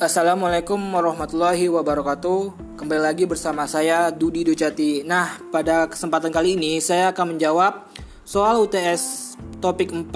Assalamualaikum 0.00 0.80
warahmatullahi 0.96 1.68
wabarakatuh. 1.68 2.72
Kembali 2.80 3.04
lagi 3.04 3.28
bersama 3.28 3.68
saya 3.68 4.08
Dudi 4.08 4.48
Ducati 4.48 5.04
Nah 5.04 5.36
pada 5.52 5.92
kesempatan 5.92 6.32
kali 6.32 6.56
ini 6.56 6.80
saya 6.80 7.12
akan 7.12 7.36
menjawab 7.36 7.84
soal 8.24 8.64
UTS 8.64 9.36
topik 9.60 9.92
4 9.92 10.08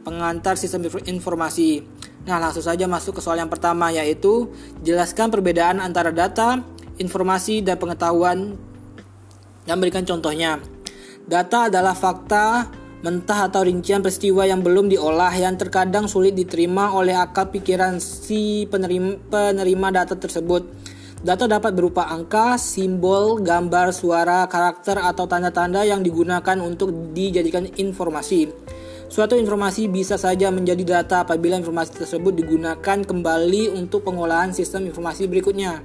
Pengantar 0.00 0.56
sistem 0.56 0.88
informasi. 1.04 1.84
Nah 2.24 2.40
langsung 2.40 2.64
saja 2.64 2.88
masuk 2.88 3.20
ke 3.20 3.22
soal 3.22 3.36
yang 3.36 3.52
pertama 3.52 3.92
yaitu 3.92 4.48
Jelaskan 4.80 5.28
perbedaan 5.28 5.84
antara 5.84 6.08
data, 6.08 6.64
informasi, 6.96 7.60
dan 7.60 7.76
pengetahuan. 7.76 8.56
Dan 9.68 9.76
berikan 9.76 10.08
contohnya. 10.08 10.56
Data 11.28 11.68
adalah 11.68 11.92
fakta 11.92 12.64
mentah 12.98 13.46
atau 13.46 13.62
rincian 13.62 14.02
peristiwa 14.02 14.42
yang 14.42 14.58
belum 14.58 14.90
diolah 14.90 15.30
yang 15.38 15.54
terkadang 15.54 16.10
sulit 16.10 16.34
diterima 16.34 16.90
oleh 16.90 17.14
akal 17.14 17.46
pikiran 17.46 18.02
si 18.02 18.66
penerima, 18.66 19.30
penerima 19.30 19.88
data 19.94 20.18
tersebut. 20.18 20.66
Data 21.18 21.50
dapat 21.50 21.74
berupa 21.74 22.06
angka, 22.06 22.54
simbol, 22.58 23.42
gambar, 23.42 23.90
suara, 23.90 24.46
karakter, 24.46 25.02
atau 25.02 25.26
tanda-tanda 25.26 25.82
yang 25.82 25.98
digunakan 25.98 26.58
untuk 26.62 26.94
dijadikan 27.10 27.66
informasi. 27.74 28.50
Suatu 29.08 29.34
informasi 29.34 29.90
bisa 29.90 30.14
saja 30.14 30.52
menjadi 30.52 31.00
data 31.00 31.26
apabila 31.26 31.58
informasi 31.58 32.04
tersebut 32.04 32.38
digunakan 32.38 32.98
kembali 33.02 33.72
untuk 33.74 34.06
pengolahan 34.06 34.54
sistem 34.54 34.86
informasi 34.86 35.26
berikutnya. 35.26 35.82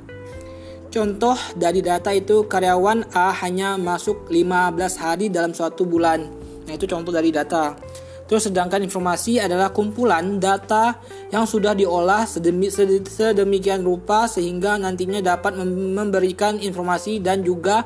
Contoh 0.94 1.40
dari 1.58 1.82
data 1.82 2.14
itu 2.14 2.46
karyawan 2.46 3.16
A 3.18 3.34
hanya 3.42 3.82
masuk 3.82 4.30
15 4.30 5.02
hari 5.02 5.34
dalam 5.34 5.58
suatu 5.58 5.90
bulan. 5.90 6.43
Nah, 6.74 6.82
itu 6.82 6.90
contoh 6.90 7.14
dari 7.14 7.30
data. 7.30 7.78
Terus 8.26 8.50
sedangkan 8.50 8.82
informasi 8.82 9.38
adalah 9.38 9.70
kumpulan 9.70 10.42
data 10.42 10.98
yang 11.30 11.46
sudah 11.46 11.78
diolah 11.78 12.26
sedemi, 12.26 12.74
sedemikian 12.74 13.86
rupa 13.86 14.26
sehingga 14.26 14.82
nantinya 14.82 15.22
dapat 15.22 15.54
memberikan 15.70 16.58
informasi 16.58 17.22
dan 17.22 17.46
juga 17.46 17.86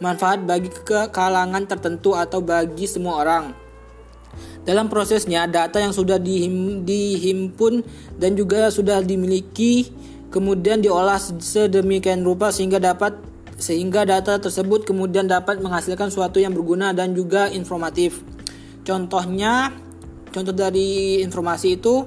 manfaat 0.00 0.40
bagi 0.40 0.72
ke 0.72 1.12
kalangan 1.12 1.68
tertentu 1.68 2.16
atau 2.16 2.40
bagi 2.40 2.88
semua 2.88 3.20
orang. 3.20 3.44
Dalam 4.64 4.88
prosesnya, 4.88 5.44
data 5.44 5.76
yang 5.84 5.92
sudah 5.92 6.16
dihim, 6.16 6.80
dihimpun 6.88 7.84
dan 8.16 8.32
juga 8.40 8.72
sudah 8.72 9.04
dimiliki 9.04 9.92
kemudian 10.32 10.80
diolah 10.80 11.20
sedemikian 11.20 12.24
rupa 12.24 12.48
sehingga 12.48 12.80
dapat 12.80 13.33
sehingga 13.64 14.04
data 14.04 14.36
tersebut 14.36 14.84
kemudian 14.84 15.24
dapat 15.24 15.56
menghasilkan 15.64 16.12
suatu 16.12 16.36
yang 16.36 16.52
berguna 16.52 16.92
dan 16.92 17.16
juga 17.16 17.48
informatif. 17.48 18.20
Contohnya, 18.84 19.72
contoh 20.28 20.52
dari 20.52 21.24
informasi 21.24 21.80
itu 21.80 22.04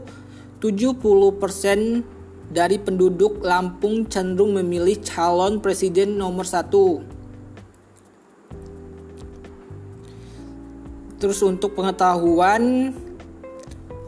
70% 0.62 2.54
dari 2.54 2.78
penduduk 2.78 3.42
Lampung 3.42 4.06
cenderung 4.06 4.54
memilih 4.54 5.02
calon 5.02 5.58
presiden 5.58 6.22
nomor 6.22 6.46
satu. 6.46 7.02
Terus 11.18 11.42
untuk 11.42 11.74
pengetahuan 11.74 12.94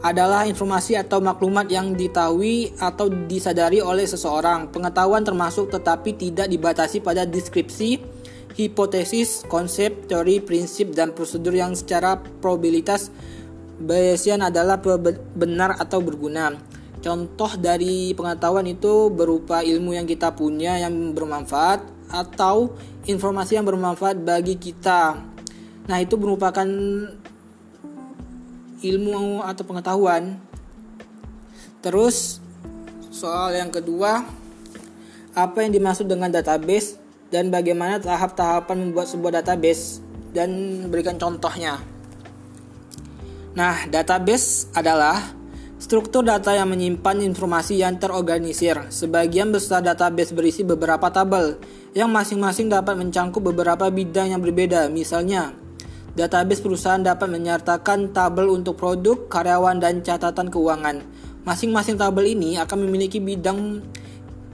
adalah 0.00 0.48
informasi 0.48 0.96
atau 0.96 1.20
maklumat 1.20 1.68
yang 1.68 1.92
diketahui 1.92 2.72
atau 2.80 3.08
disadari 3.08 3.84
oleh 3.84 4.08
seseorang. 4.08 4.72
Pengetahuan 4.72 5.20
termasuk 5.20 5.68
tetapi 5.68 6.16
tidak 6.16 6.48
dibatasi 6.48 7.04
pada 7.04 7.28
deskripsi, 7.28 8.00
hipotesis, 8.56 9.44
konsep, 9.44 10.08
teori, 10.08 10.40
prinsip, 10.40 10.96
dan 10.96 11.12
prosedur 11.12 11.52
yang 11.52 11.76
secara 11.76 12.16
probabilitas 12.40 13.12
Bayesian 13.80 14.44
adalah 14.44 14.76
benar 15.32 15.80
atau 15.80 16.04
berguna. 16.04 16.52
Contoh 17.00 17.56
dari 17.56 18.12
pengetahuan 18.12 18.68
itu 18.68 19.08
berupa 19.08 19.64
ilmu 19.64 19.96
yang 19.96 20.04
kita 20.04 20.36
punya 20.36 20.76
yang 20.76 21.16
bermanfaat 21.16 21.80
atau 22.12 22.76
informasi 23.08 23.56
yang 23.56 23.64
bermanfaat 23.64 24.20
bagi 24.20 24.60
kita. 24.60 25.16
Nah, 25.88 25.96
itu 25.96 26.20
merupakan 26.20 26.68
ilmu 28.80 29.44
atau 29.44 29.62
pengetahuan. 29.64 30.36
Terus 31.80 32.40
soal 33.12 33.56
yang 33.56 33.72
kedua, 33.72 34.24
apa 35.36 35.58
yang 35.62 35.72
dimaksud 35.72 36.08
dengan 36.08 36.28
database 36.28 37.00
dan 37.30 37.48
bagaimana 37.48 38.02
tahap-tahapan 38.02 38.90
membuat 38.90 39.06
sebuah 39.06 39.40
database 39.40 40.02
dan 40.34 40.50
berikan 40.90 41.16
contohnya. 41.16 41.78
Nah, 43.54 43.86
database 43.90 44.70
adalah 44.74 45.18
struktur 45.80 46.22
data 46.22 46.54
yang 46.54 46.70
menyimpan 46.70 47.22
informasi 47.24 47.82
yang 47.82 47.98
terorganisir. 47.98 48.78
Sebagian 48.94 49.50
besar 49.50 49.82
database 49.82 50.30
berisi 50.30 50.62
beberapa 50.62 51.10
tabel 51.10 51.58
yang 51.90 52.10
masing-masing 52.14 52.70
dapat 52.70 52.94
mencangkup 52.94 53.42
beberapa 53.42 53.90
bidang 53.90 54.30
yang 54.30 54.42
berbeda. 54.42 54.86
Misalnya, 54.86 55.50
Database 56.10 56.58
perusahaan 56.58 56.98
dapat 56.98 57.30
menyertakan 57.30 58.10
tabel 58.10 58.50
untuk 58.50 58.74
produk, 58.74 59.30
karyawan, 59.30 59.78
dan 59.78 60.02
catatan 60.02 60.50
keuangan. 60.50 61.06
Masing-masing 61.46 61.94
tabel 61.94 62.34
ini 62.34 62.58
akan 62.58 62.84
memiliki 62.84 63.22
bidang 63.22 63.78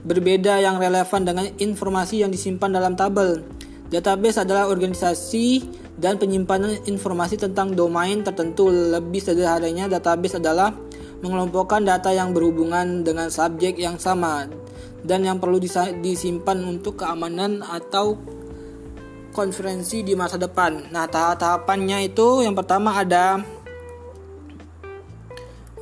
berbeda 0.05 0.61
yang 0.61 0.77
relevan 0.77 1.25
dengan 1.25 1.45
informasi 1.57 2.21
yang 2.21 2.29
disimpan 2.29 2.71
dalam 2.77 2.93
tabel. 2.93 3.41
Database 3.89 4.43
adalah 4.43 4.69
organisasi 4.69 5.65
dan 5.97 6.21
penyimpanan 6.21 6.85
informasi 6.85 7.41
tentang 7.41 7.73
domain 7.73 8.21
tertentu. 8.21 8.69
Lebih 8.69 9.19
sederhananya, 9.19 9.89
database 9.89 10.37
adalah 10.37 10.71
mengelompokkan 11.25 11.81
data 11.81 12.13
yang 12.13 12.37
berhubungan 12.37 13.01
dengan 13.01 13.33
subjek 13.33 13.81
yang 13.81 13.97
sama 13.97 14.45
dan 15.01 15.25
yang 15.25 15.41
perlu 15.41 15.57
disimpan 16.03 16.61
untuk 16.67 17.01
keamanan 17.01 17.65
atau 17.65 18.19
konferensi 19.37 20.01
di 20.01 20.17
masa 20.17 20.41
depan. 20.41 20.89
Nah, 20.89 21.05
tahap-tahapannya 21.05 22.09
itu 22.09 22.41
yang 22.41 22.57
pertama 22.57 22.97
ada 22.97 23.37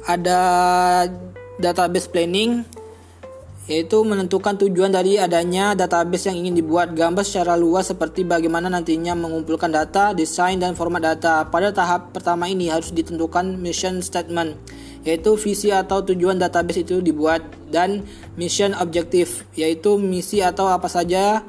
ada 0.03 0.41
database 1.55 2.11
planning 2.11 2.67
yaitu 3.65 3.97
menentukan 4.05 4.53
tujuan 4.61 4.93
dari 4.93 5.17
adanya 5.17 5.73
database 5.73 6.29
yang 6.29 6.45
ingin 6.45 6.61
dibuat 6.61 6.93
gambar 6.93 7.25
secara 7.25 7.57
luas 7.57 7.89
seperti 7.89 8.21
bagaimana 8.21 8.69
nantinya 8.69 9.17
mengumpulkan 9.17 9.73
data, 9.73 10.13
desain 10.13 10.61
dan 10.61 10.77
format 10.77 11.01
data. 11.01 11.49
Pada 11.49 11.73
tahap 11.73 12.13
pertama 12.13 12.45
ini 12.45 12.69
harus 12.69 12.93
ditentukan 12.93 13.57
mission 13.57 14.03
statement 14.05 14.53
yaitu 15.05 15.37
visi 15.37 15.69
atau 15.69 16.01
tujuan 16.01 16.37
database 16.41 16.81
itu 16.81 16.97
dibuat 16.97 17.41
dan 17.69 18.05
mission 18.37 18.73
objektif 18.77 19.45
yaitu 19.53 19.97
misi 20.01 20.41
atau 20.41 20.65
apa 20.65 20.89
saja 20.89 21.45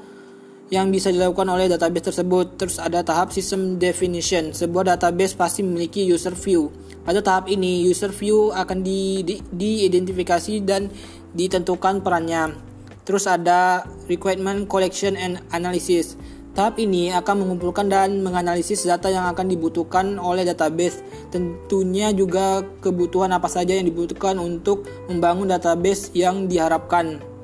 yang 0.67 0.91
bisa 0.91 1.15
dilakukan 1.15 1.47
oleh 1.47 1.71
database 1.71 2.11
tersebut. 2.11 2.59
Terus 2.59 2.83
ada 2.83 3.03
tahap 3.07 3.31
system 3.31 3.79
definition. 3.79 4.51
Sebuah 4.51 4.97
database 4.97 5.39
pasti 5.39 5.63
memiliki 5.63 6.03
user 6.03 6.35
view. 6.35 6.75
Pada 7.07 7.23
tahap 7.23 7.47
ini, 7.47 7.87
user 7.87 8.11
view 8.11 8.51
akan 8.51 8.83
di, 8.83 9.23
di, 9.23 9.39
diidentifikasi 9.39 10.59
dan 10.67 10.91
ditentukan 11.39 12.03
perannya. 12.03 12.59
Terus 13.07 13.31
ada 13.31 13.87
requirement 14.11 14.67
collection 14.67 15.15
and 15.15 15.39
analysis. 15.55 16.19
Tahap 16.57 16.81
ini 16.81 17.13
akan 17.13 17.45
mengumpulkan 17.45 17.87
dan 17.87 18.25
menganalisis 18.25 18.89
data 18.89 19.13
yang 19.13 19.29
akan 19.29 19.47
dibutuhkan 19.47 20.17
oleh 20.17 20.43
database. 20.43 21.05
Tentunya 21.29 22.11
juga 22.17 22.65
kebutuhan 22.81 23.31
apa 23.31 23.47
saja 23.47 23.77
yang 23.77 23.87
dibutuhkan 23.87 24.41
untuk 24.41 24.89
membangun 25.07 25.53
database 25.53 26.11
yang 26.17 26.49
diharapkan. 26.49 27.36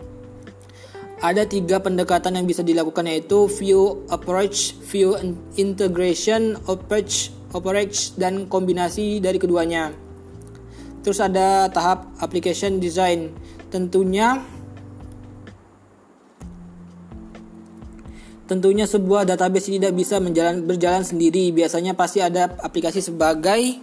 Ada 1.23 1.47
tiga 1.47 1.79
pendekatan 1.79 2.35
yang 2.35 2.51
bisa 2.51 2.67
dilakukan 2.67 3.07
yaitu 3.07 3.47
view 3.47 4.03
approach, 4.11 4.75
view 4.91 5.15
integration, 5.55 6.59
approach, 6.67 7.31
approach 7.55 8.19
dan 8.19 8.51
kombinasi 8.51 9.23
dari 9.23 9.39
keduanya. 9.39 9.95
Terus 11.07 11.23
ada 11.23 11.71
tahap 11.71 12.11
application 12.19 12.83
design. 12.83 13.31
Tentunya 13.71 14.43
Tentunya 18.43 18.85
sebuah 18.85 19.25
database 19.25 19.73
tidak 19.73 19.97
bisa 19.97 20.21
menjalan, 20.21 20.67
berjalan 20.69 21.07
sendiri. 21.07 21.55
Biasanya 21.57 21.97
pasti 21.97 22.21
ada 22.21 22.53
aplikasi 22.61 23.01
sebagai 23.01 23.81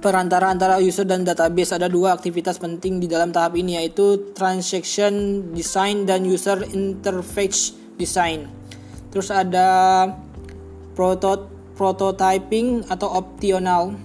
perantara 0.00 0.48
antara 0.48 0.80
user 0.80 1.04
dan 1.04 1.22
database 1.22 1.76
ada 1.76 1.86
dua 1.86 2.16
aktivitas 2.16 2.56
penting 2.56 2.98
di 2.98 3.06
dalam 3.06 3.30
tahap 3.30 3.54
ini 3.54 3.76
yaitu 3.76 4.32
transaction 4.32 5.44
design 5.52 6.08
dan 6.08 6.24
user 6.24 6.64
interface 6.72 7.76
design. 8.00 8.48
Terus 9.12 9.28
ada 9.28 10.08
proto 10.96 11.52
prototyping 11.76 12.88
atau 12.88 13.08
optional. 13.12 13.96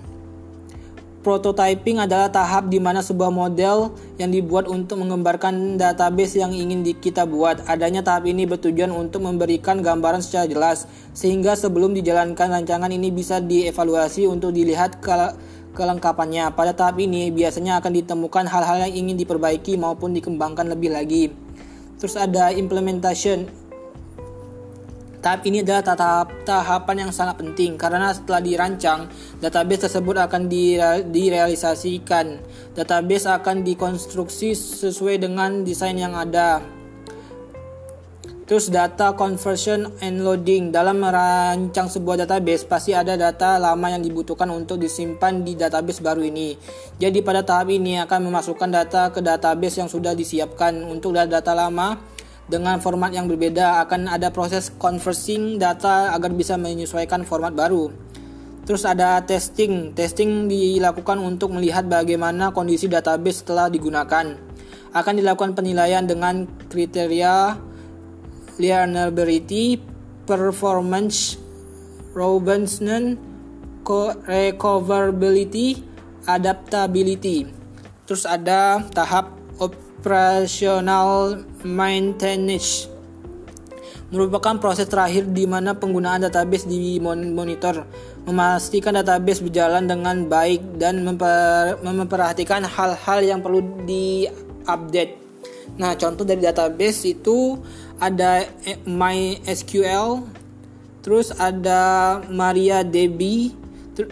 Prototyping 1.25 1.97
adalah 2.06 2.30
tahap 2.30 2.69
di 2.69 2.77
mana 2.77 3.01
sebuah 3.01 3.33
model 3.33 3.97
yang 4.21 4.30
dibuat 4.30 4.69
untuk 4.69 5.01
menggambarkan 5.01 5.74
database 5.74 6.38
yang 6.38 6.53
ingin 6.53 6.86
kita 6.86 7.25
buat. 7.25 7.65
Adanya 7.65 8.06
tahap 8.06 8.30
ini 8.30 8.45
bertujuan 8.45 8.94
untuk 8.94 9.25
memberikan 9.25 9.81
gambaran 9.81 10.21
secara 10.21 10.45
jelas, 10.45 10.86
sehingga 11.18 11.57
sebelum 11.57 11.97
dijalankan 11.97 12.62
rancangan 12.62 12.94
ini 12.94 13.09
bisa 13.09 13.42
dievaluasi 13.42 14.30
untuk 14.30 14.53
dilihat 14.53 15.01
kelengkapannya. 15.75 16.56
Pada 16.56 16.72
tahap 16.72 16.98
ini 17.04 17.30
biasanya 17.30 17.83
akan 17.83 17.92
ditemukan 17.92 18.48
hal-hal 18.48 18.88
yang 18.88 19.06
ingin 19.06 19.19
diperbaiki 19.19 19.75
maupun 19.75 20.16
dikembangkan 20.16 20.72
lebih 20.72 20.95
lagi. 20.95 21.30
Terus 22.00 22.16
ada 22.16 22.56
implementation. 22.56 23.45
Tahap 25.25 25.42
ini 25.50 25.66
adalah 25.66 25.81
tahap 25.81 26.30
tahapan 26.45 27.10
yang 27.10 27.12
sangat 27.12 27.42
penting 27.42 27.81
karena 27.81 28.13
setelah 28.13 28.45
dirancang, 28.45 29.10
database 29.42 29.89
tersebut 29.89 30.22
akan 30.22 30.45
direalisasikan. 31.10 32.38
Database 32.78 33.25
akan 33.25 33.66
dikonstruksi 33.66 34.54
sesuai 34.54 35.18
dengan 35.18 35.66
desain 35.66 35.98
yang 35.98 36.13
ada. 36.13 36.62
Terus 38.45 38.69
data 38.69 39.18
conversion 39.18 39.89
and 40.06 40.21
loading. 40.21 40.69
Dalam 40.69 41.01
merancang 41.01 41.89
sebuah 41.89 42.30
database 42.30 42.62
pasti 42.62 42.94
ada 42.94 43.18
data 43.18 43.57
lama 43.57 43.89
yang 43.89 44.06
dibutuhkan 44.06 44.45
untuk 44.53 44.77
disimpan 44.77 45.42
di 45.42 45.57
database 45.57 45.97
baru 45.97 46.21
ini. 46.21 46.53
Jadi 47.01 47.25
pada 47.25 47.42
tahap 47.42 47.74
ini 47.74 47.97
akan 48.06 48.30
memasukkan 48.30 48.69
data 48.69 49.09
ke 49.09 49.25
database 49.25 49.81
yang 49.81 49.89
sudah 49.89 50.13
disiapkan. 50.13 50.77
Untuk 50.86 51.18
data 51.18 51.57
lama 51.57 51.97
dengan 52.45 52.77
format 52.77 53.09
yang 53.09 53.25
berbeda 53.25 53.81
akan 53.89 54.13
ada 54.13 54.30
proses 54.30 54.69
conversing 54.77 55.57
data 55.57 56.13
agar 56.13 56.30
bisa 56.30 56.53
menyesuaikan 56.53 57.25
format 57.25 57.50
baru. 57.50 57.89
Terus 58.69 58.86
ada 58.86 59.25
testing. 59.25 59.97
Testing 59.97 60.45
dilakukan 60.45 61.18
untuk 61.18 61.50
melihat 61.50 61.89
bagaimana 61.89 62.53
kondisi 62.53 62.86
database 62.86 63.42
setelah 63.42 63.74
digunakan. 63.74 64.38
Akan 64.94 65.18
dilakukan 65.18 65.57
penilaian 65.57 66.06
dengan 66.06 66.45
kriteria 66.69 67.74
learnability, 68.57 69.80
performance, 70.25 71.38
robustness, 72.16 73.19
recoverability, 74.25 75.84
adaptability. 76.25 77.50
Terus 78.06 78.25
ada 78.25 78.81
tahap 78.94 79.34
operational 79.57 81.46
maintenance 81.66 82.90
merupakan 84.13 84.62
proses 84.62 84.86
terakhir 84.86 85.25
di 85.34 85.50
mana 85.50 85.74
penggunaan 85.74 86.30
database 86.30 86.69
di 86.69 87.02
monitor 87.02 87.90
memastikan 88.24 88.96
database 89.02 89.42
berjalan 89.42 89.90
dengan 89.90 90.30
baik 90.30 90.78
dan 90.78 91.02
memper 91.02 91.81
memperhatikan 91.81 92.63
hal-hal 92.63 93.19
yang 93.25 93.42
perlu 93.42 93.66
diupdate. 93.86 95.25
Nah, 95.81 95.98
contoh 95.98 96.22
dari 96.22 96.40
database 96.46 97.18
itu 97.18 97.57
ada 98.00 98.47
MySQL, 98.83 100.27
terus 101.00 101.31
ada 101.36 102.19
MariaDB, 102.27 103.53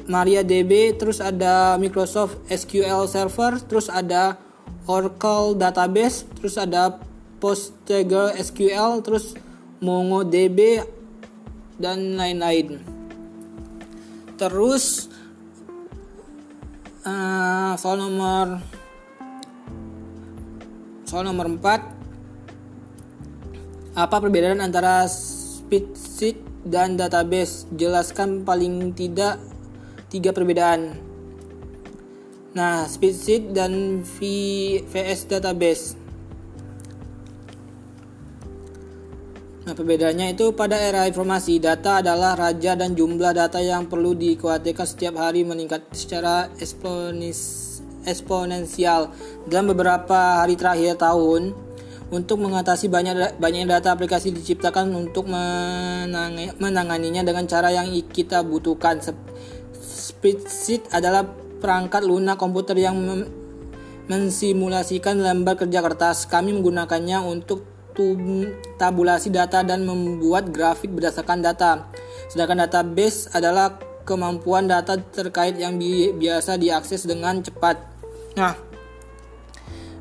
MariaDB, 0.08 0.96
terus 0.96 1.20
ada 1.20 1.76
Microsoft 1.76 2.40
SQL 2.48 3.10
Server, 3.12 3.60
terus 3.60 3.92
ada 3.92 4.40
Oracle 4.88 5.56
Database, 5.60 6.24
terus 6.40 6.56
ada 6.56 7.00
PostgreSQL, 7.44 9.04
terus 9.04 9.36
MongoDB 9.84 10.80
dan 11.76 12.16
lain-lain. 12.16 12.80
Terus 14.40 15.12
uh, 17.04 17.76
soal 17.76 18.00
nomor 18.00 18.64
soal 21.04 21.30
nomor 21.30 21.46
4 21.46 21.93
apa 23.94 24.18
perbedaan 24.18 24.58
antara 24.58 25.06
spreadsheet 25.06 26.42
dan 26.66 26.98
database? 26.98 27.70
Jelaskan 27.78 28.42
paling 28.42 28.98
tidak 28.98 29.38
tiga 30.10 30.34
perbedaan. 30.34 30.98
Nah, 32.58 32.90
spreadsheet 32.90 33.54
dan 33.54 34.02
VS 34.02 35.30
database. 35.30 35.98
Nah, 39.64 39.72
perbedaannya 39.72 40.36
itu 40.36 40.52
pada 40.52 40.76
era 40.76 41.08
informasi, 41.08 41.56
data 41.56 42.04
adalah 42.04 42.36
raja 42.36 42.76
dan 42.76 43.00
jumlah 43.00 43.32
data 43.32 43.64
yang 43.64 43.88
perlu 43.88 44.12
dikhawatirkan 44.12 44.84
setiap 44.84 45.24
hari 45.24 45.48
meningkat 45.48 45.88
secara 45.96 46.52
eksponensial. 48.04 49.08
Dalam 49.48 49.72
beberapa 49.72 50.44
hari 50.44 50.60
terakhir 50.60 51.00
tahun, 51.00 51.56
untuk 52.14 52.38
mengatasi 52.46 52.94
banyak 52.94 53.42
banyak 53.42 53.66
data 53.66 53.90
aplikasi 53.90 54.30
diciptakan 54.30 54.94
untuk 54.94 55.26
menang, 55.26 56.54
menanganinya 56.62 57.26
dengan 57.26 57.50
cara 57.50 57.74
yang 57.74 57.90
kita 57.90 58.46
butuhkan. 58.46 59.02
Spreadsheet 59.74 60.94
adalah 60.94 61.26
perangkat 61.58 62.06
lunak 62.06 62.38
komputer 62.38 62.78
yang 62.78 63.02
mensimulasikan 64.06 65.18
lembar 65.18 65.58
kerja 65.58 65.82
kertas. 65.82 66.30
Kami 66.30 66.54
menggunakannya 66.54 67.18
untuk 67.26 67.66
tabulasi 68.78 69.34
data 69.34 69.66
dan 69.66 69.82
membuat 69.82 70.54
grafik 70.54 70.94
berdasarkan 70.94 71.42
data. 71.42 71.90
Sedangkan 72.30 72.70
database 72.70 73.34
adalah 73.34 73.82
kemampuan 74.06 74.70
data 74.70 75.02
terkait 75.02 75.58
yang 75.58 75.82
bi 75.82 76.14
biasa 76.14 76.62
diakses 76.62 77.10
dengan 77.10 77.42
cepat. 77.42 77.78
Nah, 78.34 78.74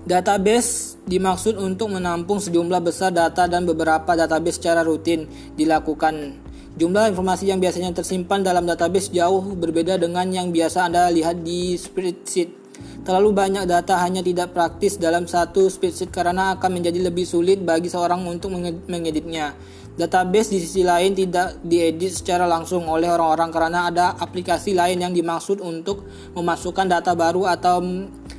Database 0.02 0.91
dimaksud 1.02 1.58
untuk 1.58 1.90
menampung 1.90 2.38
sejumlah 2.38 2.80
besar 2.82 3.10
data 3.10 3.50
dan 3.50 3.66
beberapa 3.66 4.14
database 4.14 4.62
secara 4.62 4.86
rutin 4.86 5.26
dilakukan. 5.58 6.38
Jumlah 6.72 7.12
informasi 7.12 7.52
yang 7.52 7.60
biasanya 7.60 7.92
tersimpan 7.92 8.40
dalam 8.40 8.64
database 8.64 9.12
jauh 9.12 9.44
berbeda 9.52 10.00
dengan 10.00 10.24
yang 10.32 10.48
biasa 10.48 10.88
Anda 10.88 11.12
lihat 11.12 11.44
di 11.44 11.76
spreadsheet. 11.76 12.64
Terlalu 13.04 13.34
banyak 13.34 13.64
data 13.68 14.00
hanya 14.00 14.24
tidak 14.24 14.56
praktis 14.56 14.96
dalam 14.96 15.28
satu 15.28 15.68
spreadsheet 15.68 16.08
karena 16.08 16.56
akan 16.56 16.80
menjadi 16.80 17.12
lebih 17.12 17.28
sulit 17.28 17.60
bagi 17.60 17.92
seorang 17.92 18.24
untuk 18.24 18.56
mengeditnya. 18.88 19.52
Database 19.92 20.56
di 20.56 20.64
sisi 20.64 20.80
lain 20.80 21.12
tidak 21.12 21.60
diedit 21.60 22.16
secara 22.16 22.48
langsung 22.48 22.88
oleh 22.88 23.12
orang-orang 23.12 23.52
karena 23.52 23.80
ada 23.92 24.06
aplikasi 24.16 24.72
lain 24.72 25.04
yang 25.04 25.12
dimaksud 25.12 25.60
untuk 25.60 26.08
memasukkan 26.32 26.88
data 26.88 27.12
baru 27.12 27.44
atau 27.52 27.84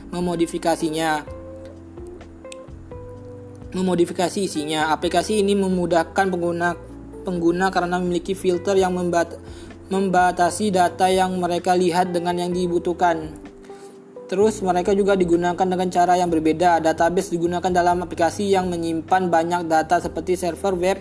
memodifikasinya 0.10 1.33
memodifikasi 3.74 4.40
isinya. 4.46 4.94
Aplikasi 4.94 5.42
ini 5.42 5.58
memudahkan 5.58 6.30
pengguna 6.30 6.78
pengguna 7.24 7.72
karena 7.72 7.98
memiliki 7.98 8.36
filter 8.36 8.76
yang 8.78 8.94
membat 8.94 9.40
membatasi 9.88 10.74
data 10.74 11.08
yang 11.08 11.38
mereka 11.40 11.76
lihat 11.76 12.12
dengan 12.12 12.36
yang 12.40 12.52
dibutuhkan. 12.52 13.36
Terus 14.28 14.64
mereka 14.64 14.96
juga 14.96 15.14
digunakan 15.14 15.62
dengan 15.68 15.88
cara 15.92 16.18
yang 16.18 16.32
berbeda. 16.32 16.82
Database 16.82 17.36
digunakan 17.36 17.70
dalam 17.70 18.02
aplikasi 18.02 18.50
yang 18.50 18.72
menyimpan 18.72 19.30
banyak 19.30 19.62
data 19.70 20.00
seperti 20.02 20.40
server 20.40 20.74
web 20.74 20.98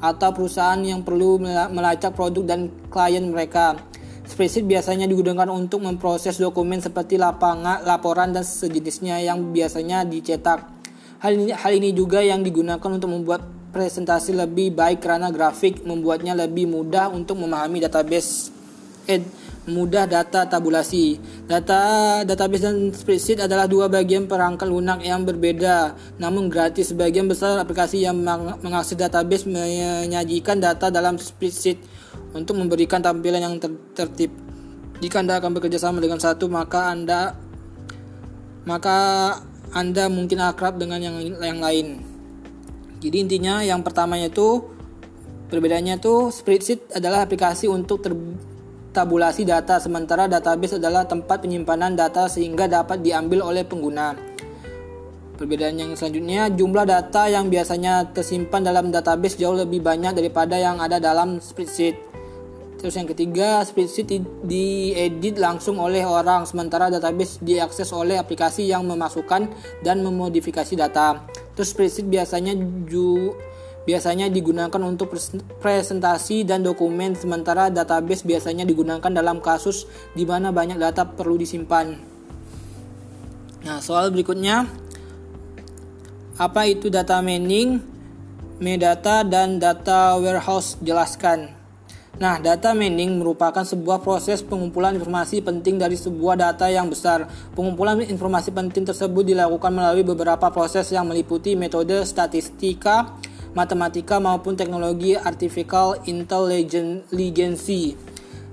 atau 0.00 0.30
perusahaan 0.32 0.78
yang 0.80 1.04
perlu 1.04 1.40
melacak 1.72 2.14
produk 2.14 2.56
dan 2.56 2.70
klien 2.88 3.26
mereka. 3.26 3.76
Spreadsheet 4.24 4.62
biasanya 4.62 5.10
digunakan 5.10 5.50
untuk 5.50 5.82
memproses 5.82 6.38
dokumen 6.38 6.78
seperti 6.78 7.18
lapangan, 7.18 7.82
laporan 7.82 8.30
dan 8.30 8.46
sejenisnya 8.46 9.18
yang 9.18 9.50
biasanya 9.50 10.06
dicetak. 10.06 10.79
Hal 11.20 11.36
ini, 11.36 11.52
hal 11.52 11.72
ini 11.76 11.92
juga 11.92 12.24
yang 12.24 12.40
digunakan 12.40 12.80
untuk 12.80 13.12
membuat 13.12 13.44
presentasi 13.76 14.32
lebih 14.32 14.72
baik 14.72 15.04
karena 15.04 15.28
grafik 15.28 15.84
membuatnya 15.84 16.32
lebih 16.32 16.66
mudah 16.66 17.12
untuk 17.12 17.38
memahami 17.38 17.78
database 17.84 18.48
eh, 19.04 19.20
mudah 19.68 20.08
data 20.08 20.48
tabulasi. 20.48 21.20
Data 21.44 22.22
database 22.24 22.64
dan 22.64 22.76
spreadsheet 22.96 23.44
adalah 23.44 23.68
dua 23.68 23.92
bagian 23.92 24.24
perangkat 24.24 24.64
lunak 24.64 25.04
yang 25.04 25.28
berbeda, 25.28 25.92
namun 26.16 26.48
gratis. 26.48 26.96
Sebagian 26.96 27.28
besar 27.28 27.60
aplikasi 27.60 28.00
yang 28.00 28.16
mengakses 28.64 28.96
database 28.96 29.44
menyajikan 29.44 30.56
data 30.56 30.88
dalam 30.88 31.20
spreadsheet 31.20 31.78
untuk 32.32 32.56
memberikan 32.56 33.04
tampilan 33.04 33.44
yang 33.44 33.54
ter 33.60 33.76
tertib. 33.92 34.32
Jika 35.04 35.20
Anda 35.20 35.36
akan 35.40 35.52
bekerja 35.56 35.80
sama 35.80 36.00
dengan 36.00 36.20
satu, 36.20 36.48
maka 36.48 36.92
Anda 36.92 37.36
maka 38.68 38.98
anda 39.70 40.10
mungkin 40.10 40.42
akrab 40.42 40.82
dengan 40.82 40.98
yang 40.98 41.16
yang 41.38 41.62
lain. 41.62 42.02
Jadi 43.00 43.16
intinya 43.16 43.62
yang 43.62 43.80
pertamanya 43.86 44.28
itu 44.28 44.66
perbedaannya 45.48 46.02
itu 46.02 46.28
spreadsheet 46.34 46.90
adalah 46.92 47.24
aplikasi 47.24 47.70
untuk 47.70 48.02
tabulasi 48.90 49.46
data 49.46 49.78
sementara 49.78 50.26
database 50.26 50.82
adalah 50.82 51.06
tempat 51.06 51.46
penyimpanan 51.46 51.94
data 51.94 52.26
sehingga 52.26 52.66
dapat 52.66 53.00
diambil 53.00 53.46
oleh 53.46 53.62
pengguna. 53.62 54.18
Perbedaan 55.38 55.80
yang 55.80 55.96
selanjutnya, 55.96 56.52
jumlah 56.52 56.84
data 56.84 57.24
yang 57.32 57.48
biasanya 57.48 58.12
tersimpan 58.12 58.60
dalam 58.60 58.92
database 58.92 59.40
jauh 59.40 59.56
lebih 59.56 59.80
banyak 59.80 60.12
daripada 60.12 60.60
yang 60.60 60.76
ada 60.76 61.00
dalam 61.00 61.40
spreadsheet. 61.40 62.09
Terus 62.80 62.96
yang 62.96 63.12
ketiga, 63.12 63.60
spreadsheet 63.60 64.24
diedit 64.40 65.36
langsung 65.36 65.76
oleh 65.76 66.00
orang, 66.00 66.48
sementara 66.48 66.88
database 66.88 67.36
diakses 67.44 67.92
oleh 67.92 68.16
aplikasi 68.16 68.64
yang 68.64 68.88
memasukkan 68.88 69.52
dan 69.84 70.00
memodifikasi 70.00 70.80
data. 70.80 71.28
Terus 71.52 71.76
spreadsheet 71.76 72.08
biasanya 72.08 72.56
ju 72.88 73.36
biasanya 73.84 74.32
digunakan 74.32 74.80
untuk 74.80 75.12
presentasi 75.60 76.48
dan 76.48 76.64
dokumen, 76.64 77.12
sementara 77.20 77.68
database 77.68 78.24
biasanya 78.24 78.64
digunakan 78.64 79.12
dalam 79.12 79.44
kasus 79.44 79.84
di 80.16 80.24
mana 80.24 80.48
banyak 80.48 80.80
data 80.80 81.04
perlu 81.04 81.36
disimpan. 81.36 82.00
Nah, 83.60 83.76
soal 83.84 84.08
berikutnya, 84.08 84.64
apa 86.40 86.64
itu 86.64 86.88
data 86.88 87.20
mining, 87.20 87.76
metadata, 88.56 89.20
dan 89.20 89.60
data 89.60 90.16
warehouse? 90.16 90.80
Jelaskan. 90.80 91.59
Nah, 92.18 92.42
data 92.42 92.74
mining 92.74 93.22
merupakan 93.22 93.62
sebuah 93.62 94.02
proses 94.02 94.42
pengumpulan 94.42 94.98
informasi 94.98 95.44
penting 95.44 95.78
dari 95.78 95.94
sebuah 95.94 96.34
data 96.34 96.66
yang 96.66 96.90
besar. 96.90 97.30
Pengumpulan 97.54 98.02
informasi 98.02 98.50
penting 98.50 98.82
tersebut 98.82 99.22
dilakukan 99.22 99.70
melalui 99.70 100.02
beberapa 100.02 100.50
proses 100.50 100.90
yang 100.90 101.06
meliputi 101.06 101.54
metode 101.54 102.02
statistika, 102.02 103.14
matematika 103.54 104.18
maupun 104.18 104.58
teknologi 104.58 105.14
artificial 105.14 106.02
intelligence. 106.10 107.70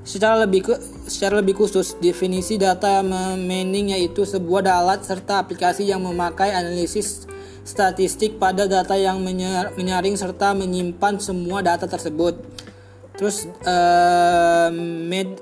Secara 0.08 0.48
lebih 0.48 0.64
secara 1.04 1.44
lebih 1.44 1.60
khusus, 1.60 2.00
definisi 2.00 2.56
data 2.56 3.04
mining 3.36 3.92
yaitu 3.92 4.24
sebuah 4.24 4.64
alat 4.64 5.04
serta 5.04 5.44
aplikasi 5.44 5.92
yang 5.92 6.00
memakai 6.00 6.56
analisis 6.56 7.28
statistik 7.68 8.40
pada 8.40 8.64
data 8.64 8.96
yang 8.96 9.20
menyaring 9.76 10.16
serta 10.16 10.56
menyimpan 10.56 11.20
semua 11.20 11.60
data 11.60 11.84
tersebut. 11.84 12.40
Terus 13.18 13.50
uh, 13.66 14.70
met, 15.10 15.42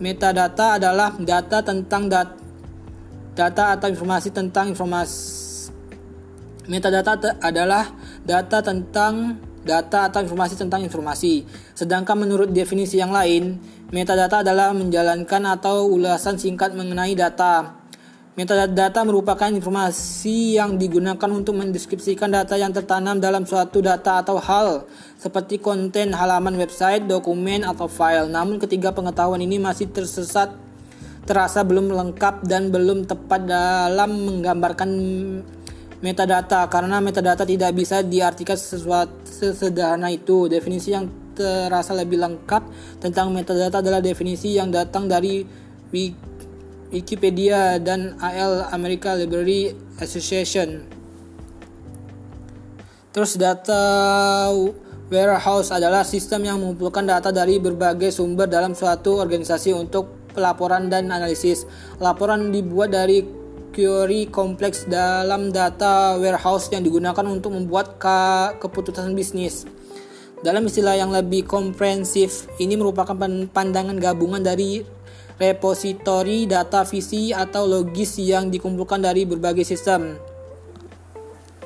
metadata 0.00 0.80
adalah 0.80 1.12
data 1.20 1.60
tentang 1.60 2.08
dat, 2.08 2.32
data 3.36 3.76
atau 3.76 3.92
informasi 3.92 4.32
tentang 4.32 4.72
informasi 4.72 5.44
metadata 6.68 7.36
adalah 7.44 7.92
data 8.24 8.64
tentang 8.64 9.36
data 9.64 10.12
atau 10.12 10.20
informasi 10.20 10.60
tentang 10.60 10.84
informasi. 10.84 11.44
Sedangkan 11.72 12.20
menurut 12.20 12.52
definisi 12.52 13.00
yang 13.00 13.12
lain, 13.12 13.56
metadata 13.92 14.44
adalah 14.44 14.76
menjalankan 14.76 15.42
atau 15.56 15.88
ulasan 15.88 16.36
singkat 16.36 16.76
mengenai 16.76 17.16
data. 17.16 17.83
Metadata 18.34 19.06
merupakan 19.06 19.46
informasi 19.46 20.58
yang 20.58 20.74
digunakan 20.74 21.30
untuk 21.30 21.54
mendeskripsikan 21.54 22.34
data 22.34 22.58
yang 22.58 22.74
tertanam 22.74 23.22
dalam 23.22 23.46
suatu 23.46 23.78
data 23.78 24.26
atau 24.26 24.42
hal, 24.42 24.90
seperti 25.22 25.62
konten 25.62 26.10
halaman 26.10 26.58
website, 26.58 27.06
dokumen, 27.06 27.62
atau 27.62 27.86
file. 27.86 28.26
Namun 28.26 28.58
ketiga 28.58 28.90
pengetahuan 28.90 29.38
ini 29.38 29.62
masih 29.62 29.86
tersesat, 29.86 30.50
terasa 31.22 31.62
belum 31.62 31.94
lengkap 31.94 32.42
dan 32.42 32.74
belum 32.74 33.06
tepat 33.06 33.46
dalam 33.46 34.10
menggambarkan 34.26 34.90
metadata 36.02 36.66
karena 36.66 36.98
metadata 36.98 37.46
tidak 37.46 37.70
bisa 37.70 38.02
diartikan 38.02 38.58
sesuatu 38.58 39.14
sesederhana 39.30 40.10
itu. 40.10 40.50
Definisi 40.50 40.90
yang 40.90 41.06
terasa 41.38 41.94
lebih 41.94 42.18
lengkap 42.18 42.62
tentang 42.98 43.30
metadata 43.30 43.78
adalah 43.78 44.02
definisi 44.02 44.58
yang 44.58 44.74
datang 44.74 45.06
dari 45.06 45.46
Wiki 45.94 46.33
Wikipedia 46.94 47.82
dan 47.82 48.14
AL 48.22 48.70
America 48.70 49.18
Library 49.18 49.74
Association. 49.98 50.86
Terus 53.10 53.34
data 53.34 53.82
warehouse 55.10 55.74
adalah 55.74 56.06
sistem 56.06 56.46
yang 56.46 56.62
mengumpulkan 56.62 57.02
data 57.02 57.34
dari 57.34 57.58
berbagai 57.58 58.14
sumber 58.14 58.46
dalam 58.46 58.78
suatu 58.78 59.18
organisasi 59.18 59.74
untuk 59.74 60.30
pelaporan 60.34 60.86
dan 60.86 61.10
analisis. 61.10 61.66
Laporan 61.98 62.54
dibuat 62.54 62.94
dari 62.94 63.26
query 63.74 64.30
kompleks 64.30 64.86
dalam 64.86 65.50
data 65.50 66.14
warehouse 66.18 66.70
yang 66.70 66.86
digunakan 66.86 67.26
untuk 67.26 67.58
membuat 67.58 67.98
keputusan 68.62 69.14
bisnis. 69.18 69.66
Dalam 70.42 70.66
istilah 70.66 70.94
yang 70.94 71.10
lebih 71.10 71.48
komprehensif, 71.48 72.46
ini 72.62 72.78
merupakan 72.78 73.16
pandangan 73.50 73.96
gabungan 73.96 74.44
dari 74.44 74.84
repositori 75.34 76.46
data 76.46 76.86
visi 76.86 77.34
atau 77.34 77.66
logis 77.66 78.22
yang 78.22 78.54
dikumpulkan 78.54 79.02
dari 79.02 79.26
berbagai 79.26 79.66
sistem. 79.66 80.14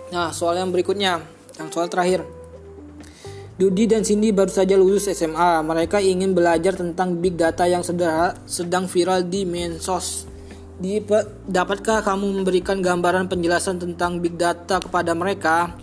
Nah, 0.09 0.33
soal 0.33 0.57
yang 0.57 0.73
berikutnya, 0.73 1.21
yang 1.61 1.69
soal 1.69 1.93
terakhir. 1.93 2.25
Dudi 3.59 3.91
dan 3.91 4.07
Cindy 4.07 4.33
baru 4.33 4.49
saja 4.49 4.79
lulus 4.79 5.11
SMA. 5.11 5.61
Mereka 5.67 6.01
ingin 6.01 6.33
belajar 6.33 6.79
tentang 6.79 7.19
big 7.19 7.37
data 7.37 7.67
yang 7.69 7.85
sedang 7.85 8.87
viral 8.89 9.27
di 9.27 9.45
Mensos. 9.45 10.25
Dapatkah 11.45 12.07
kamu 12.07 12.41
memberikan 12.41 12.79
gambaran 12.79 13.27
penjelasan 13.27 13.83
tentang 13.83 14.23
big 14.23 14.39
data 14.39 14.79
kepada 14.79 15.11
mereka? 15.13 15.75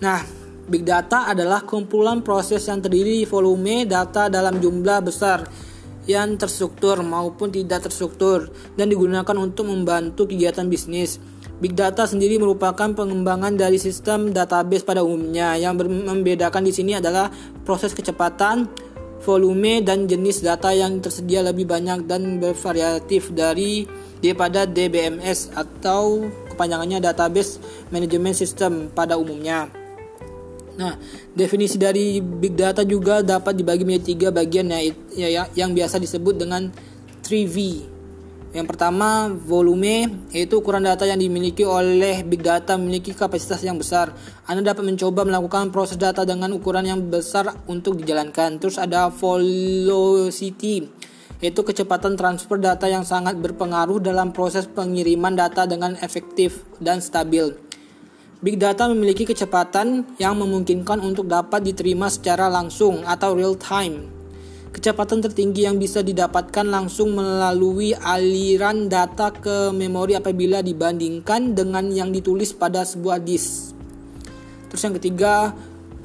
Nah, 0.00 0.24
big 0.64 0.82
data 0.82 1.28
adalah 1.28 1.62
kumpulan 1.62 2.24
proses 2.24 2.64
yang 2.66 2.80
terdiri 2.80 3.22
volume 3.28 3.84
data 3.84 4.32
dalam 4.32 4.56
jumlah 4.58 4.98
besar 5.04 5.44
yang 6.06 6.34
terstruktur 6.34 6.98
maupun 7.02 7.54
tidak 7.54 7.86
terstruktur 7.86 8.50
dan 8.74 8.90
digunakan 8.90 9.36
untuk 9.38 9.70
membantu 9.70 10.26
kegiatan 10.26 10.66
bisnis. 10.66 11.22
Big 11.62 11.78
data 11.78 12.02
sendiri 12.10 12.42
merupakan 12.42 12.90
pengembangan 12.90 13.54
dari 13.54 13.78
sistem 13.78 14.34
database 14.34 14.82
pada 14.82 15.06
umumnya. 15.06 15.54
Yang 15.54 15.86
membedakan 15.86 16.66
di 16.66 16.74
sini 16.74 16.98
adalah 16.98 17.30
proses 17.62 17.94
kecepatan, 17.94 18.66
volume 19.22 19.78
dan 19.86 20.10
jenis 20.10 20.42
data 20.42 20.74
yang 20.74 20.98
tersedia 20.98 21.46
lebih 21.46 21.70
banyak 21.70 22.10
dan 22.10 22.42
bervariatif 22.42 23.30
dari 23.30 23.86
daripada 24.18 24.66
DBMS 24.66 25.54
atau 25.54 26.26
kepanjangannya 26.54 27.02
Database 27.02 27.58
Management 27.90 28.36
System 28.38 28.72
pada 28.94 29.18
umumnya. 29.18 29.81
Nah, 30.72 30.96
definisi 31.36 31.76
dari 31.76 32.20
big 32.20 32.56
data 32.56 32.80
juga 32.80 33.20
dapat 33.20 33.52
dibagi 33.52 33.84
menjadi 33.84 34.06
tiga 34.08 34.28
bagian 34.32 34.72
ya, 34.72 34.80
ya, 35.12 35.28
ya 35.28 35.42
yang 35.52 35.76
biasa 35.76 36.00
disebut 36.00 36.34
dengan 36.40 36.72
3V. 37.20 37.56
Yang 38.52 38.66
pertama, 38.68 39.32
volume, 39.32 40.28
yaitu 40.28 40.60
ukuran 40.60 40.84
data 40.84 41.08
yang 41.08 41.16
dimiliki 41.16 41.64
oleh 41.64 42.20
big 42.20 42.44
data 42.44 42.76
memiliki 42.76 43.16
kapasitas 43.16 43.64
yang 43.64 43.80
besar. 43.80 44.12
Anda 44.44 44.76
dapat 44.76 44.84
mencoba 44.92 45.24
melakukan 45.24 45.72
proses 45.72 45.96
data 45.96 46.28
dengan 46.28 46.52
ukuran 46.52 46.84
yang 46.84 47.00
besar 47.08 47.48
untuk 47.64 47.96
dijalankan. 47.96 48.60
Terus 48.60 48.76
ada 48.76 49.08
velocity, 49.08 50.84
yaitu 51.40 51.64
kecepatan 51.64 52.12
transfer 52.20 52.60
data 52.60 52.84
yang 52.92 53.08
sangat 53.08 53.40
berpengaruh 53.40 54.04
dalam 54.04 54.36
proses 54.36 54.68
pengiriman 54.68 55.32
data 55.32 55.64
dengan 55.64 55.96
efektif 56.04 56.60
dan 56.76 57.00
stabil. 57.00 57.71
Big 58.42 58.58
data 58.58 58.90
memiliki 58.90 59.22
kecepatan 59.22 60.18
yang 60.18 60.34
memungkinkan 60.34 60.98
untuk 60.98 61.30
dapat 61.30 61.62
diterima 61.62 62.10
secara 62.10 62.50
langsung 62.50 63.06
atau 63.06 63.38
real 63.38 63.54
time. 63.54 64.10
Kecepatan 64.74 65.22
tertinggi 65.22 65.62
yang 65.62 65.78
bisa 65.78 66.02
didapatkan 66.02 66.66
langsung 66.66 67.14
melalui 67.14 67.94
aliran 67.94 68.90
data 68.90 69.30
ke 69.30 69.70
memori 69.70 70.18
apabila 70.18 70.58
dibandingkan 70.58 71.54
dengan 71.54 71.86
yang 71.94 72.10
ditulis 72.10 72.50
pada 72.50 72.82
sebuah 72.82 73.22
disk. 73.22 73.78
Terus 74.74 74.82
yang 74.90 74.98
ketiga, 74.98 75.54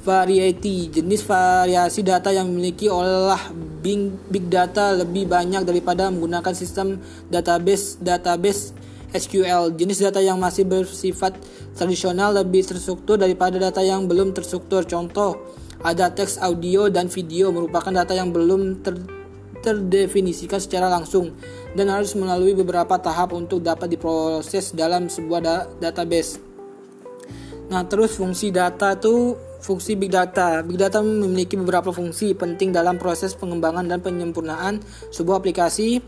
variety, 0.05 0.93
jenis 0.93 1.25
variasi 1.25 2.05
data 2.05 2.29
yang 2.29 2.53
memiliki 2.53 2.85
olah 2.85 3.49
big 3.81 4.45
data 4.45 4.93
lebih 4.93 5.25
banyak 5.25 5.65
daripada 5.65 6.13
menggunakan 6.13 6.53
sistem 6.53 7.01
database 7.33 7.97
database 7.97 8.77
SQL. 9.13 9.75
Jenis 9.77 10.03
data 10.03 10.19
yang 10.19 10.39
masih 10.41 10.67
bersifat 10.67 11.37
tradisional 11.77 12.35
lebih 12.35 12.65
terstruktur 12.65 13.15
daripada 13.15 13.55
data 13.55 13.79
yang 13.79 14.09
belum 14.09 14.35
terstruktur. 14.35 14.83
Contoh, 14.83 15.55
ada 15.83 16.09
teks, 16.11 16.41
audio, 16.41 16.89
dan 16.89 17.07
video 17.07 17.53
merupakan 17.53 17.93
data 17.93 18.11
yang 18.17 18.33
belum 18.33 18.83
ter 18.83 18.95
terdefinisikan 19.57 20.61
secara 20.61 20.87
langsung 20.87 21.33
dan 21.75 21.91
harus 21.91 22.15
melalui 22.15 22.55
beberapa 22.55 22.95
tahap 23.01 23.35
untuk 23.35 23.59
dapat 23.59 23.89
diproses 23.89 24.71
dalam 24.71 25.11
sebuah 25.11 25.39
da 25.43 25.55
database. 25.81 26.39
Nah, 27.67 27.83
terus 27.83 28.15
fungsi 28.15 28.53
data 28.53 28.95
itu 28.95 29.35
fungsi 29.59 29.99
big 29.99 30.13
data. 30.13 30.63
Big 30.63 30.79
data 30.79 31.03
memiliki 31.03 31.59
beberapa 31.59 31.91
fungsi 31.91 32.31
penting 32.31 32.71
dalam 32.71 32.95
proses 32.95 33.35
pengembangan 33.35 33.83
dan 33.91 33.99
penyempurnaan 33.99 34.79
sebuah 35.11 35.43
aplikasi 35.43 35.99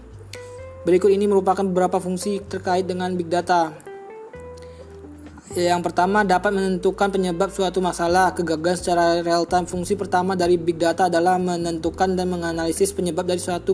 Berikut 0.88 1.12
ini 1.12 1.28
merupakan 1.28 1.62
beberapa 1.62 2.00
fungsi 2.00 2.40
terkait 2.48 2.88
dengan 2.88 3.12
big 3.12 3.28
data. 3.28 3.90
Yang 5.50 5.82
pertama 5.82 6.22
dapat 6.22 6.54
menentukan 6.54 7.10
penyebab 7.10 7.50
suatu 7.50 7.82
masalah 7.82 8.38
kegagalan 8.38 8.78
secara 8.78 9.18
real 9.26 9.50
time. 9.50 9.66
Fungsi 9.66 9.98
pertama 9.98 10.38
dari 10.38 10.62
big 10.62 10.78
data 10.78 11.10
adalah 11.10 11.42
menentukan 11.42 12.14
dan 12.14 12.30
menganalisis 12.30 12.94
penyebab 12.94 13.26
dari 13.26 13.42
suatu 13.42 13.74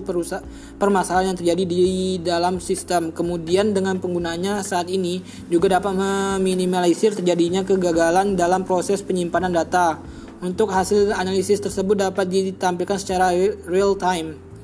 permasalahan 0.79 1.35
yang 1.35 1.37
terjadi 1.37 1.63
di 1.67 1.83
dalam 2.23 2.63
sistem. 2.63 3.11
Kemudian 3.11 3.75
dengan 3.75 3.99
penggunanya 3.99 4.63
saat 4.63 4.87
ini 4.87 5.19
juga 5.51 5.75
dapat 5.77 5.99
meminimalisir 5.99 7.11
terjadinya 7.11 7.67
kegagalan 7.67 8.39
dalam 8.39 8.63
proses 8.63 9.03
penyimpanan 9.03 9.51
data. 9.51 9.99
Untuk 10.39 10.71
hasil 10.71 11.11
analisis 11.11 11.59
tersebut 11.59 12.07
dapat 12.07 12.31
ditampilkan 12.31 12.97
secara 13.03 13.35
real 13.67 13.99
time. 13.99 14.54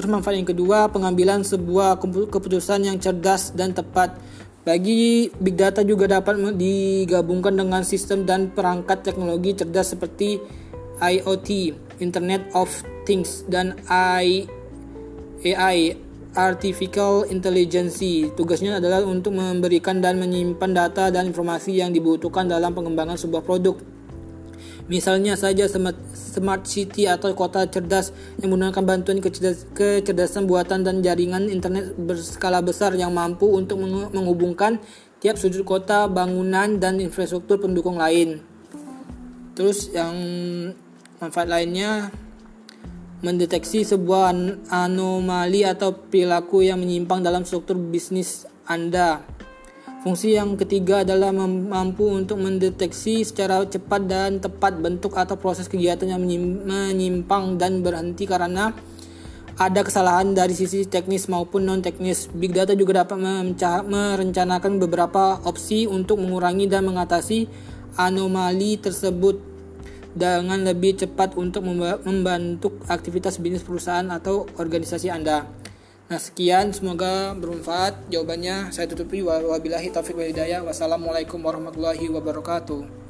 Terus 0.00 0.16
manfaat 0.16 0.40
yang 0.40 0.48
kedua, 0.48 0.88
pengambilan 0.88 1.44
sebuah 1.44 2.00
keputusan 2.32 2.88
yang 2.88 2.96
cerdas 2.96 3.52
dan 3.52 3.76
tepat. 3.76 4.16
Bagi 4.64 5.28
big 5.28 5.60
data 5.60 5.84
juga 5.84 6.08
dapat 6.08 6.40
digabungkan 6.56 7.52
dengan 7.52 7.84
sistem 7.84 8.24
dan 8.24 8.48
perangkat 8.48 9.04
teknologi 9.04 9.60
cerdas 9.60 9.92
seperti 9.92 10.40
IoT, 11.04 11.76
Internet 12.00 12.48
of 12.56 12.72
Things, 13.04 13.44
dan 13.44 13.76
AI, 13.92 14.48
Artificial 16.32 17.28
Intelligence. 17.28 18.00
Tugasnya 18.40 18.80
adalah 18.80 19.04
untuk 19.04 19.36
memberikan 19.36 20.00
dan 20.00 20.16
menyimpan 20.16 20.72
data 20.72 21.12
dan 21.12 21.28
informasi 21.28 21.76
yang 21.76 21.92
dibutuhkan 21.92 22.48
dalam 22.48 22.72
pengembangan 22.72 23.20
sebuah 23.20 23.44
produk. 23.44 23.76
Misalnya 24.90 25.38
saja 25.38 25.70
smart, 25.70 25.94
smart 26.18 26.66
city 26.66 27.06
atau 27.06 27.30
kota 27.38 27.62
cerdas 27.70 28.10
yang 28.42 28.50
menggunakan 28.50 28.82
bantuan 28.82 29.22
kecerdas, 29.22 29.70
kecerdasan 29.70 30.50
buatan 30.50 30.82
dan 30.82 30.98
jaringan 30.98 31.46
internet 31.46 31.94
berskala 31.94 32.58
besar 32.58 32.98
yang 32.98 33.14
mampu 33.14 33.46
untuk 33.46 33.78
menghubungkan 34.10 34.82
tiap 35.22 35.38
sudut 35.38 35.62
kota, 35.62 36.10
bangunan, 36.10 36.82
dan 36.82 36.98
infrastruktur 36.98 37.62
pendukung 37.62 38.02
lain. 38.02 38.42
Terus 39.54 39.94
yang 39.94 40.16
manfaat 41.22 41.46
lainnya 41.46 42.10
mendeteksi 43.22 43.86
sebuah 43.86 44.34
anomali 44.74 45.62
atau 45.62 45.94
perilaku 45.94 46.66
yang 46.66 46.82
menyimpang 46.82 47.22
dalam 47.22 47.46
struktur 47.46 47.78
bisnis 47.78 48.48
Anda 48.66 49.22
Fungsi 50.00 50.32
yang 50.32 50.56
ketiga 50.56 51.04
adalah 51.04 51.28
mampu 51.36 52.08
untuk 52.08 52.40
mendeteksi 52.40 53.20
secara 53.20 53.60
cepat 53.68 54.08
dan 54.08 54.40
tepat 54.40 54.80
bentuk 54.80 55.12
atau 55.12 55.36
proses 55.36 55.68
kegiatan 55.68 56.08
yang 56.08 56.24
menyimpang 56.64 57.60
dan 57.60 57.84
berhenti 57.84 58.24
karena 58.24 58.72
ada 59.60 59.84
kesalahan 59.84 60.32
dari 60.32 60.56
sisi 60.56 60.88
teknis 60.88 61.28
maupun 61.28 61.68
non 61.68 61.84
teknis. 61.84 62.32
Big 62.32 62.56
data 62.56 62.72
juga 62.72 63.04
dapat 63.04 63.20
merencanakan 63.84 64.80
beberapa 64.80 65.36
opsi 65.44 65.84
untuk 65.84 66.16
mengurangi 66.16 66.64
dan 66.64 66.88
mengatasi 66.88 67.44
anomali 68.00 68.80
tersebut 68.80 69.36
dengan 70.16 70.64
lebih 70.64 70.96
cepat 70.96 71.36
untuk 71.36 71.60
membantu 72.08 72.72
aktivitas 72.88 73.36
bisnis 73.36 73.60
perusahaan 73.60 74.08
atau 74.08 74.48
organisasi 74.56 75.12
Anda. 75.12 75.59
Nah 76.10 76.18
sekian 76.18 76.74
semoga 76.74 77.38
bermanfaat. 77.38 78.10
Jawabannya 78.10 78.74
saya 78.74 78.90
tutupi. 78.90 79.22
Wabillahi 79.22 79.94
taufiq 79.94 80.18
wa 80.18 80.26
hidayah. 80.26 80.60
Wassalamualaikum 80.66 81.38
warahmatullahi 81.38 82.10
wabarakatuh 82.10 83.09